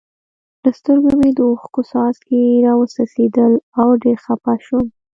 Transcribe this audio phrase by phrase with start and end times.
[0.63, 4.85] له سترګو مې د اوښکو څاڅکي را و څڅېدل او ډېر خپه شوم.